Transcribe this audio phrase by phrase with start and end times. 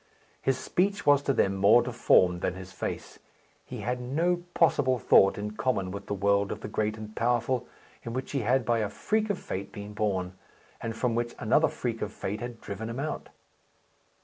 [0.41, 3.19] His speech was to them more deformed than his face.
[3.63, 7.67] He had no possible thought in common with the world of the great and powerful,
[8.01, 10.33] in which he had by a freak of fate been born,
[10.81, 13.29] and from which another freak of fate had driven him out.